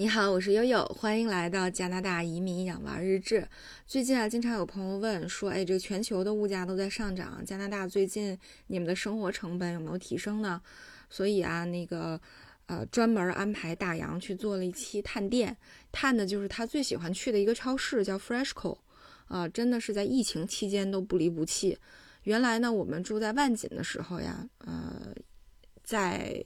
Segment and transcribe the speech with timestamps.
[0.00, 3.48] 你好，我是悠悠，欢迎来到加拿大移民养娃日志。
[3.84, 8.38] 最近啊，经常有朋友问说，哎，这个全球的物价都在上涨，加拿大最近
[8.68, 10.62] 你们的生活成本有没有提升呢？
[11.10, 12.20] 所以啊，那个
[12.66, 15.56] 呃，专门安排大洋去做了一期探店，
[15.90, 18.78] 探的就是他最喜欢去的一个超市，叫 Freshco，
[19.26, 21.76] 啊，真的是在疫情期间都不离不弃。
[22.22, 25.12] 原来呢，我们住在万锦的时候呀，呃，
[25.82, 26.40] 在。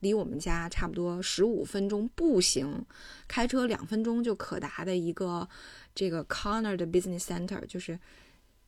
[0.00, 2.84] 离我们家差不多十五分钟步行，
[3.26, 5.48] 开车两分钟就可达的一个
[5.94, 7.98] 这个 corner 的 business center，就是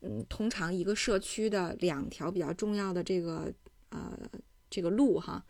[0.01, 3.53] 嗯，通常一个社区的两条比较重要的这个
[3.91, 4.19] 呃
[4.69, 5.45] 这个路哈，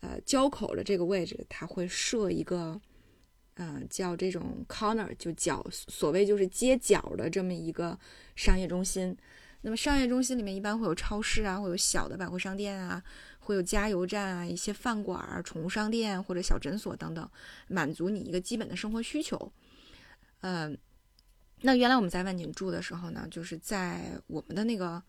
[0.00, 2.80] 呃交口的这个位置，它会设一个
[3.54, 7.98] 嗯叫这种 corner，就角所谓就是街角的这么一个
[8.36, 9.16] 商业中心。
[9.62, 13.02] 那么商业中心里面一般会有超市啊，会有小的百货商店啊。
[13.46, 17.30] 会有加油站啊，一些饭馆、宠物商店或者小诊所等等，
[17.68, 19.52] 满足你一个基本的生活需求。
[20.40, 20.76] 嗯，
[21.60, 25.00] 那原来我们在万锦住的时候呢，就是在我们的那个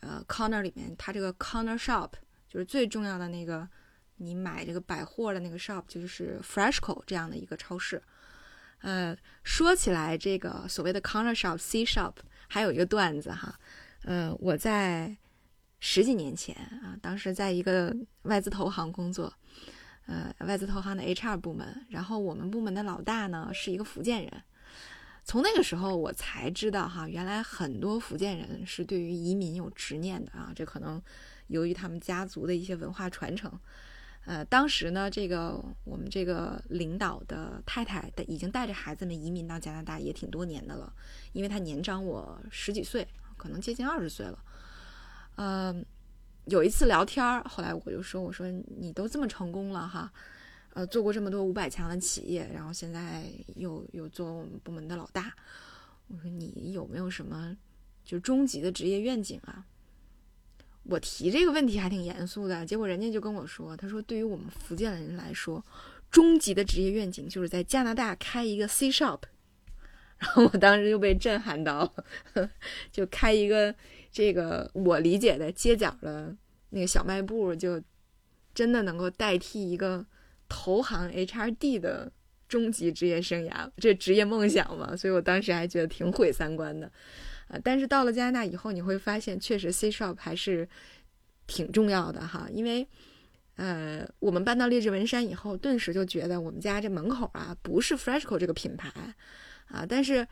[0.00, 2.10] 呃 corner 里面，它这个 corner shop
[2.48, 3.68] 就是最重要的那个，
[4.16, 8.02] 你买这个百货的那个 shop 就是 Freshco 这样的一个超市。
[8.80, 12.14] 呃，说起来这个所谓的 corner shop C shop，
[12.48, 13.56] 还有一个段子哈，
[14.02, 15.16] 呃，我在。
[15.80, 19.32] 十几年前啊，当时在一个外资投行工作，
[20.06, 24.30] 呃，外资投行的 HR 部门，然后我们部门的老大呢是一个福建人。
[25.24, 31.00] 从那个时候我才知道哈，原来很多福建人是对于移民有执念的啊，这可能
[31.46, 33.50] 由于他们家族的一些文化传承。
[34.26, 40.92] 呃，当时呢，这个我们这个领导的太太的已经带着孩子们移民到加拿大也挺多年的了，
[41.32, 44.38] 因为她年长我十几岁，可能接近二十岁了。
[45.42, 45.82] 嗯，
[46.44, 48.46] 有一次聊天儿，后来我就说：“我说
[48.78, 50.12] 你都这么成功了哈，
[50.74, 53.24] 呃，做过这么多五百强的企业，然后现在
[53.56, 55.34] 又又做我们部门的老大，
[56.08, 57.56] 我说你有没有什么
[58.04, 59.64] 就终极的职业愿景啊？”
[60.84, 65.64] 我提这个问题还挺严肃的，结果人家就跟我说：“他说对于我们福建的人来说，
[66.10, 69.20] 终极的职业愿景就是在加拿大开一个 C shop。
[70.20, 71.94] ”然后我当时就被震撼到，
[72.92, 73.74] 就开一个。
[74.12, 76.36] 这个我理解的街角的
[76.70, 77.80] 那个小卖部，就
[78.52, 80.04] 真的能够代替一个
[80.48, 82.10] 投行 HRD 的
[82.48, 84.96] 终极职业生涯，这职业梦想嘛。
[84.96, 86.90] 所以我当时还觉得挺毁三观的，
[87.46, 87.56] 啊！
[87.62, 90.68] 但是到了加拿大以后，你会发现确实 C shop 还是
[91.46, 92.48] 挺重要的哈。
[92.50, 92.84] 因为
[93.54, 98.90] 呃，我们搬到列治文山以后，顿时就觉得我们家这门口啊，不是 Freshco 这个品牌
[99.68, 100.26] 啊，但是。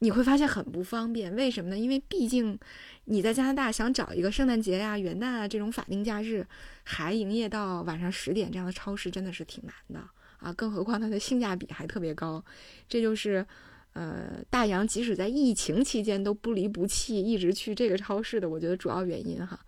[0.00, 1.78] 你会发现很不方便，为什么呢？
[1.78, 2.58] 因为毕竟
[3.04, 6.46] 你在加拿大想找一个圣诞节呀、元旦啊这种法定假日
[6.82, 10.06] 还营业到晚上十点这样的超市真的是挺难的
[10.38, 10.52] 啊！
[10.52, 12.44] 更何况它的性价比还特别高，
[12.86, 13.46] 这就是
[13.94, 19.58] 呃大洋即使在疫情期间都不离不弃一直去这个超市的，我觉得主要原因哈。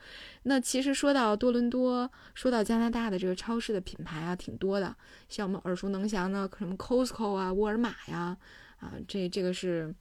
[0.42, 4.94] 那其实说到多伦多，说到加拿大的这个超市的品牌啊，挺多的，
[5.28, 8.36] 像我们耳熟能详的什么 Costco 啊、沃尔玛呀
[8.80, 9.94] 啊，这这个是。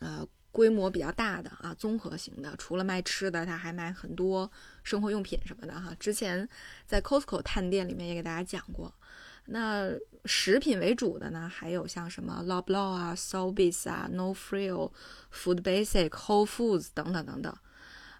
[0.00, 4.50] 呃，规模比较大的啊，综合型的，除了卖吃的，他还卖很多
[4.82, 5.94] 生活用品什么的哈。
[6.00, 6.46] 之前
[6.86, 8.92] 在 Costco 探店里面也给大家讲过。
[9.46, 9.90] 那
[10.26, 14.92] 食品为主的呢，还有像什么 Loblaw 啊、Sobeys 啊、No Frill、
[15.32, 17.56] Food Basic、Whole Foods 等等等等。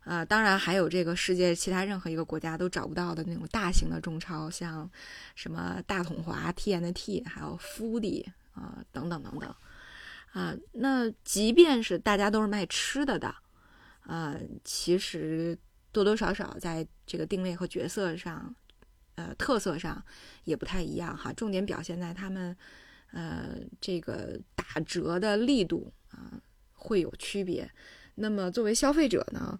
[0.04, 4.90] 啊，当然还有这个世界其他任何一个国家都找不到的那种大型的中超，像
[5.34, 9.54] 什么大统华、T N T，还有 Foodie 啊，等等等等。
[10.32, 13.34] 啊，那即便是大家都是卖吃的的，
[14.06, 15.58] 呃，其实
[15.90, 18.54] 多多少少在这个定位和角色上，
[19.16, 20.04] 呃，特色上
[20.44, 21.32] 也不太一样哈。
[21.32, 22.56] 重点表现在他们，
[23.12, 26.40] 呃，这个打折的力度啊
[26.74, 27.68] 会有区别。
[28.14, 29.58] 那么作为消费者呢，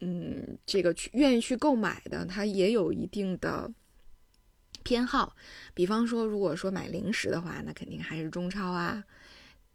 [0.00, 3.72] 嗯，这个去愿意去购买的，他也有一定的。
[4.84, 5.34] 偏好，
[5.74, 9.02] 比方说，如果说买零食的话，那肯定还是中超啊，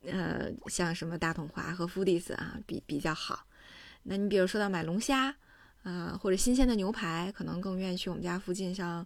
[0.05, 3.45] 呃，像什么大统华和 Foodies 啊，比比较好。
[4.03, 5.35] 那你比如说到买龙虾，
[5.83, 9.05] 呃，或者新鲜的牛排，可能更愿意去我们家附近，像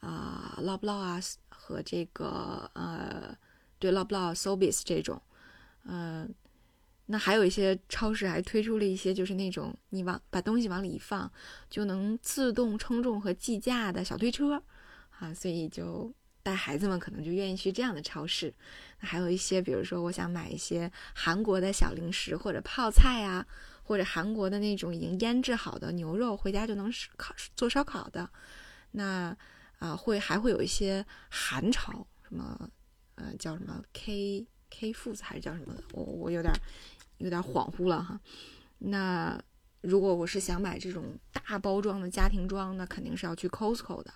[0.00, 3.36] 啊 Loblaw 啊和这个呃，
[3.78, 5.20] 对 Loblaw、Sobeys 这种，
[5.84, 6.34] 嗯，
[7.06, 11.30] 那还有一些超市还推出了一些就是那种你往把东西往里一放，
[11.68, 14.62] 就能自动称重和计价的小推车。
[15.22, 18.52] 啊，所以就带孩子们可能就愿意去这样的超市。
[18.98, 23.46] 还有一些，比如说我想买一些韩国的小零食或者泡菜啊，
[23.84, 28.28] 或者韩国的那种已经腌制好的牛肉，回家就能烤做烧烤的。
[28.90, 29.36] 那
[29.78, 32.70] 啊，会还会有一些韩潮，什什么
[33.16, 36.50] 呃叫什么 K K Foods 还是叫什么的，我我有点
[37.18, 38.18] 有点恍惚了哈。
[38.78, 39.38] 那
[39.82, 44.10] 如果我是想买这种大包装的家庭装，那肯定是要去 Costco 的。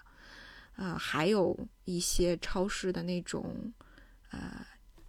[0.76, 3.72] 啊，还有一些超市的那种
[4.30, 4.64] 呃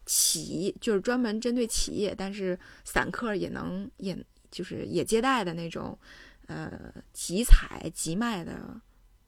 [0.05, 4.17] 企，就是专门针对企业，但是散客也能也
[4.49, 5.97] 就是也接待的那种
[6.45, 6.71] 呃
[7.11, 8.79] 集采集卖的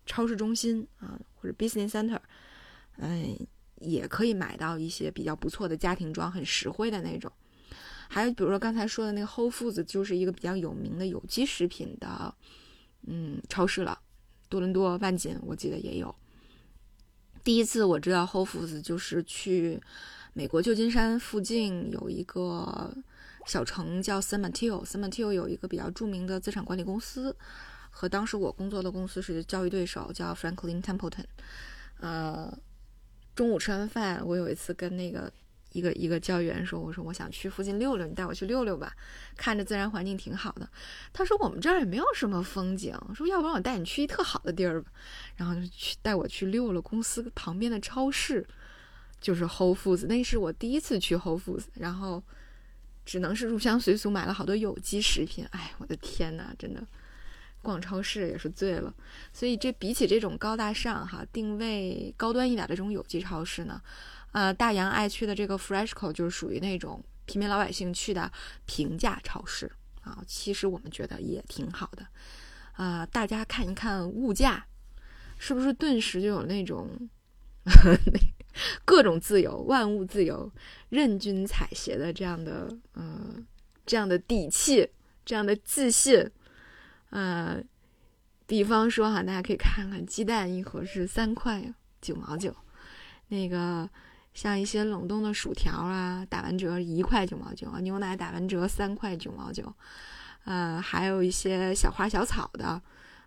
[0.05, 2.19] 超市中心啊，或者 business center，
[2.95, 3.37] 嗯，
[3.75, 7.29] 也可以买到一些比较不错的家庭装，很实惠的那种。
[8.07, 12.33] 还有比如说刚才说的那个 Whole Foods，就是一个比较有名的有机食品的
[13.05, 13.99] 嗯超市了，
[14.47, 16.15] 多伦多、万锦我记得也有。
[17.43, 19.81] 第一次我知道 Whole Foods 就是去
[20.33, 22.93] 美国旧金山附近有一个
[23.45, 27.35] 小城叫 San Mateo，San Mateo 有一个比较著名的资产管理公司，
[27.89, 31.25] 和当时我工作的公司是交易对手，叫 Franklin Templeton。
[31.99, 32.55] 呃，
[33.35, 35.31] 中午吃完饭，我有一次跟那个。
[35.71, 38.91] 一个一个教员说：“我说我想去附近溜溜，你带我去溜溜吧，
[39.37, 40.67] 看着自然环境挺好的。”
[41.13, 44.91] 他说：“我们这儿也没有什么风景，说要不然我带你去一特好的地儿吧。”
[45.37, 48.45] 然后就去带我去溜了公司旁边的超市，
[49.21, 52.23] 就是 Whole Foods，那是我第一次去 Whole Foods，然后
[53.05, 55.45] 只能是入乡随俗买了好多有机食品。
[55.51, 56.81] 哎，我的天呐，真的
[57.61, 58.93] 逛超市也是醉了。
[59.31, 63.81] 所以这比起这种高大上哈定位高端一点的这种有机超市呢？
[64.31, 68.31] 呃，大洋爱去的这个 Freshco 就是属于那种平民老百姓去的
[68.67, 69.71] 平价超市
[70.01, 70.23] 啊。
[70.27, 72.05] 其实我们觉得也挺好的，
[72.73, 74.67] 啊，大家看一看物价，
[75.39, 77.09] 是不是顿时就有那种
[77.65, 78.19] 那
[78.85, 80.51] 各种自由、万物自由、
[80.89, 83.43] 任君采撷的这样的嗯
[83.87, 84.87] 这样的底气、
[85.25, 86.29] 这样的自信？
[87.09, 87.59] 呃，
[88.45, 92.55] 比方说哈，大家可以看看鸡蛋一盒是三块九毛九，
[93.29, 93.89] 那个。
[94.33, 99.73] 像一些冷冻的薯条啊，打完折一块九毛九，牛奶打完折三块九毛九，
[100.45, 102.81] 呃，还有一些小花小草的，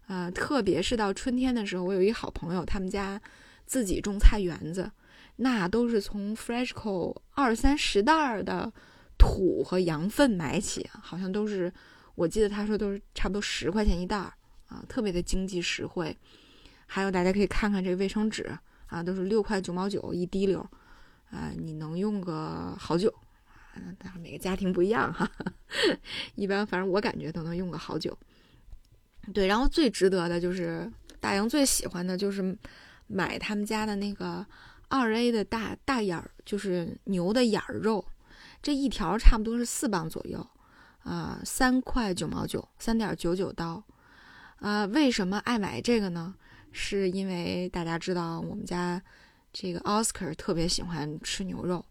[0.07, 3.21] 呃，特别是到春天的时候，我有一好朋友，他们家
[3.67, 4.91] 自己种菜园子，
[5.37, 8.73] 那都是从 Freshco 二三十袋的
[9.19, 11.71] 土和羊粪买起，好像都是，
[12.15, 14.33] 我记得他说都是差不多十块钱一袋儿
[14.69, 16.17] 啊，特别的经济实惠。
[16.87, 18.57] 还有大家可以看看这卫生纸
[18.87, 20.67] 啊，都是六块九毛九一滴溜。
[21.33, 23.13] 啊，你能用个好久，
[23.99, 25.27] 当然每个家庭不一样哈。
[26.37, 28.17] 一般反正我感觉都能用个好久。
[29.33, 32.55] 对，然后最值得的就是大洋最喜欢的就是
[33.07, 34.45] 买他们家的那个
[34.89, 38.05] 二 A 的大大眼儿，就是牛的眼儿肉，
[38.61, 40.47] 这一条差不多是四磅左右，
[41.03, 43.83] 啊，三块九毛九，三点九九刀。
[44.59, 46.35] 啊，为什么爱买这个呢？
[46.73, 49.03] 是因为大家知道我们家。
[49.53, 51.85] 这个 Oscar 特别喜欢吃牛肉，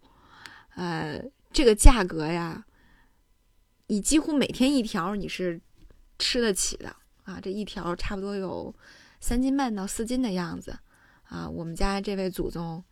[0.76, 1.24] 呃，
[1.54, 2.66] 这个价格呀，
[3.88, 5.62] 你几乎每天一条你是
[6.18, 7.40] 吃得起的啊！
[7.42, 8.74] 这一条差不多有
[9.20, 10.80] 三斤半到四斤的样子
[11.24, 11.48] 啊！
[11.48, 12.84] 我们家这位祖宗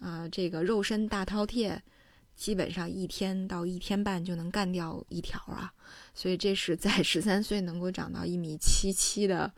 [0.00, 1.78] 啊，这个肉身大饕餮，
[2.34, 5.72] 基本上一天到一天半就能干掉一条啊！
[6.14, 9.52] 所以这是在十三岁能够长到一米七七的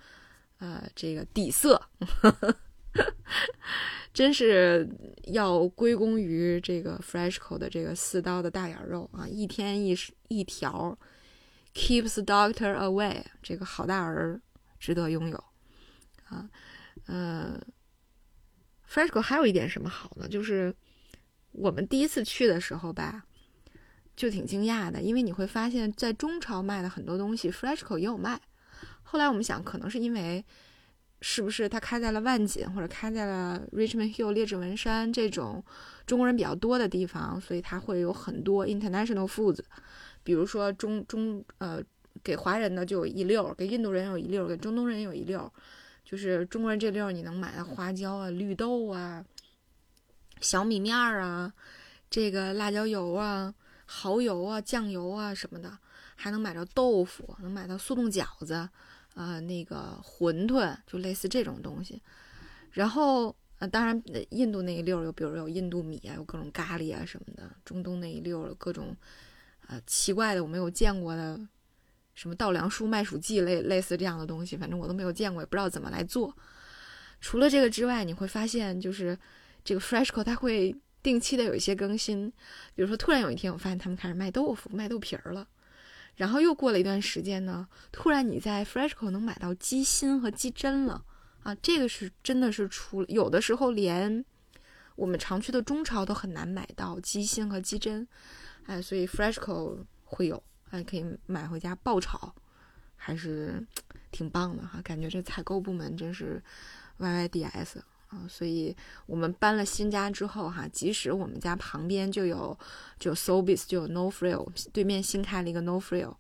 [0.59, 1.81] 呃这个底色。
[2.21, 2.57] 呵 呵
[4.13, 4.89] 真是
[5.25, 9.29] 要归功于这个 Freshco 的这个四刀的大眼肉啊！
[9.29, 9.97] 一天一
[10.27, 10.99] 一条
[11.73, 14.41] ，keeps doctor away，这个好大儿
[14.81, 15.45] 值得拥有
[16.25, 16.51] 啊！
[17.07, 17.61] 呃
[18.91, 20.27] ，Freshco 还有一点什么好呢？
[20.27, 20.75] 就是
[21.53, 23.25] 我们第一次去的时候吧，
[24.17, 28.41] 就挺惊讶的，因为你会发现在中超卖的很多东西，Freshco 也有卖。
[29.03, 30.45] 后来我们想，可能是因为。
[31.21, 35.65] 是不是它开在了万锦或者开在了 Richmond Hill 列治文山这种
[36.07, 39.59] 中国人比较多的地方，所以它会有很多 international foods，
[40.23, 41.83] 比如说中中呃
[42.23, 45.53] 给华人的就有一溜，给印度人有一溜，给中东人有一溜，
[46.05, 49.25] 就是中国人这溜你能买到花椒啊、绿豆啊、
[50.41, 51.53] 小米面儿啊、
[52.09, 53.53] 这个辣椒油啊、
[53.87, 55.79] 蚝油啊、酱油啊什么的，
[56.17, 58.69] 还能买到豆腐，能买到速冻饺子。
[59.19, 62.01] 啊，那个馄饨就类似这种东西，
[62.71, 67.51] 然后呃，当然印度那一溜儿有，比如有印度米啊，有各种咖喱啊什么的。
[67.65, 68.97] 中东那一溜儿各种
[69.67, 71.37] 呃奇怪的我没有见过的，
[72.15, 76.33] 什么稻粱菽麦黍稷类类似这样的东西，反正我都没有见过，也不知道怎么来做。
[77.21, 79.19] 除了这个之外，你会发现就是
[79.65, 80.73] 这个 Freshco 它会
[81.03, 82.33] 定期的有一些更新，
[82.77, 85.49] 比如说突然有一天我发现他们开始卖豆腐、卖豆皮儿了。
[86.19, 91.05] 然后又过了一段时间呢，突然你在 Freshco 能买到鸡心和鸡胗了
[91.45, 91.55] 啊！
[91.63, 94.25] 这个是真的是出了，有的时候连
[94.97, 98.05] 我们常去的中超都很难买到鸡心和鸡胗，
[98.67, 102.35] 哎，所以 Freshco 会有，哎，可以买回家爆炒，
[102.97, 103.65] 还是
[104.11, 104.81] 挺棒的哈。
[104.83, 106.43] 感觉这采购部门真是
[106.99, 107.77] YYDS
[108.09, 108.27] 啊。
[108.29, 112.59] 所以我们搬了新家之后哈，即使我们家旁边就有
[112.99, 116.15] 就 Sobeys 就有 No Frill，对面新开了一个 No Frill。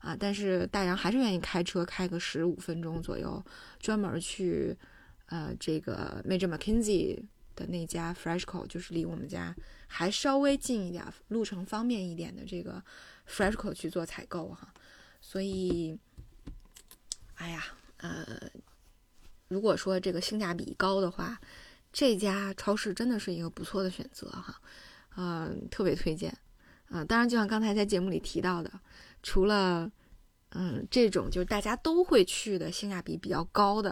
[0.00, 3.44] 啊，但是大洋还是愿意开车开个十五分钟左右，
[3.80, 4.76] 专门去，
[5.26, 7.24] 呃，这个 Major McKinsey
[7.56, 9.52] 的那家 Freshco，就是离我们家
[9.88, 12.80] 还稍微近一点，路程方便一点的这个
[13.28, 14.72] Freshco 去做采购哈。
[15.20, 15.98] 所以，
[17.34, 17.64] 哎呀，
[17.96, 18.24] 呃，
[19.48, 21.40] 如果说这个性价比高的话，
[21.92, 24.60] 这家超市真的是一个不错的选择哈，
[25.16, 26.36] 嗯，特别推荐。
[26.90, 28.70] 嗯，当然，就像刚才在节目里提到的。
[29.22, 29.90] 除了，
[30.50, 33.90] 嗯，这种就是大家都会去的性价比比较高的，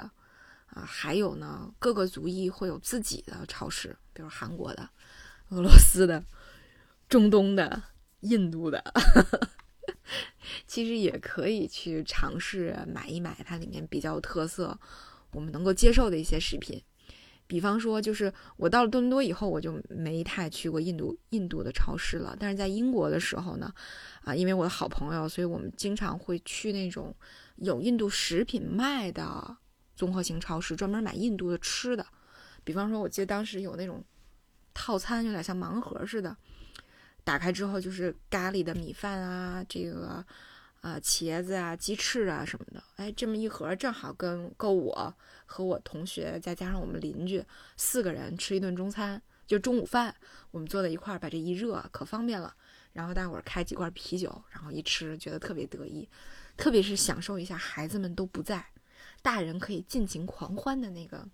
[0.67, 4.89] 啊，还有呢，各个族裔会有自己的超市，比如韩国的、
[5.49, 6.23] 俄罗斯的、
[7.09, 7.83] 中东的、
[8.21, 8.81] 印度的，
[10.69, 14.79] 其实也可以去尝试买一买它里面比较有特色、
[15.35, 16.83] 我们能够接受的一些食品。
[17.47, 22.35] 比方说，就是我到了多伦多以后，我就没太去过印度印度的超市了。
[22.41, 23.71] 但是在英国的时候呢，
[24.23, 27.15] 啊，因为我的好朋友，所以我们经常会去那种
[27.57, 29.55] 有印度食品卖的
[29.95, 32.07] 综合型超市，专门买印度的吃的。
[32.65, 34.03] 比方说，我记得当时有那种
[34.73, 36.35] 套餐，有点像盲盒似的，
[37.25, 40.25] 打开之后就是咖喱的米饭啊，这个。
[40.85, 45.15] 啊，茄子啊，鸡翅啊什么的，哎，这么一盒正好跟够我
[45.47, 47.43] 和我同学再加上我们邻居
[47.79, 50.15] 四个人吃一顿中餐，就中午饭，
[50.51, 52.55] 我们坐在一块儿，把这一热，可方便了。
[52.93, 56.07] 然后大伙儿开几罐啤酒，然后一吃，觉得特别得意，
[56.55, 58.67] 特别是享受一下孩子们都不在，
[59.23, 61.27] 大人可以尽情狂欢的那个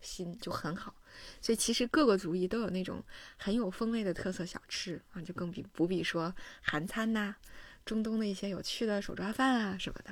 [0.00, 0.94] 心就很好。
[1.42, 3.04] 所以其实各个族裔都有那种
[3.36, 7.36] 很有风味的特色小吃啊，就更比不必说韩餐呐。
[7.84, 10.10] 中东的一些有趣的手抓饭啊什么的，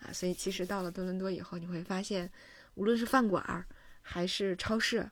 [0.00, 2.30] 啊，所以其实到了多伦多以后，你会发现，
[2.74, 3.64] 无论是饭馆儿
[4.02, 5.10] 还是超市，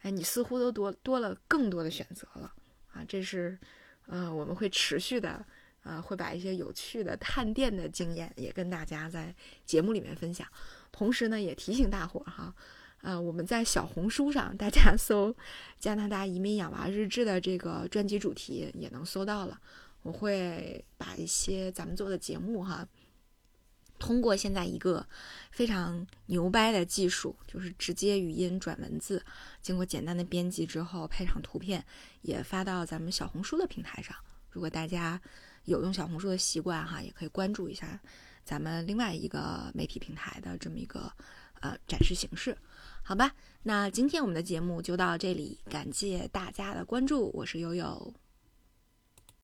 [0.00, 2.52] 哎，你似乎都多多了更多的选择了
[2.92, 3.04] 啊。
[3.06, 3.58] 这是，
[4.06, 5.44] 呃，我们会持续的，
[5.82, 9.34] 呃，会把一些有趣的探店的经验也跟大家在
[9.66, 10.46] 节目里面分享。
[10.90, 12.54] 同时呢，也提醒大伙儿哈，
[13.02, 15.34] 呃，我们在小红书上，大家搜
[15.78, 19.60] “加拿大移民养娃日志”的这个专辑主题也能搜到了。
[20.02, 22.86] 我会把一些咱们做的节目哈，
[23.98, 25.06] 通过现在一个
[25.52, 29.24] 非常牛掰的技术，就是直接语音转文字，
[29.60, 31.84] 经过简单的编辑之后，配上图片，
[32.22, 34.16] 也发到咱们小红书的平台上。
[34.50, 35.20] 如果大家
[35.64, 38.00] 有用小红书的习惯哈，也可以关注一下
[38.44, 41.12] 咱们另外一个媒体平台的这么一个
[41.60, 42.58] 呃展示形式，
[43.04, 43.32] 好吧？
[43.62, 48.12] 那今天我们的节目就到这里，感谢大家的关注，我是悠悠。